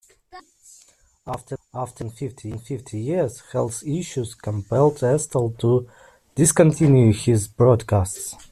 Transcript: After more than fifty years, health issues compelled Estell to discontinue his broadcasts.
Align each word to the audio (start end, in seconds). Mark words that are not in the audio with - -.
After 1.27 1.57
more 1.75 1.85
than 1.95 2.09
fifty 2.09 2.99
years, 2.99 3.39
health 3.51 3.83
issues 3.85 4.33
compelled 4.33 4.97
Estell 5.03 5.55
to 5.59 5.87
discontinue 6.33 7.13
his 7.13 7.47
broadcasts. 7.47 8.33